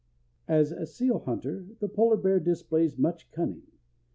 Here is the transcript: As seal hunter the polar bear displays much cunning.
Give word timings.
As 0.47 0.73
seal 0.91 1.19
hunter 1.19 1.75
the 1.79 1.87
polar 1.87 2.17
bear 2.17 2.39
displays 2.39 2.97
much 2.97 3.29
cunning. 3.29 3.67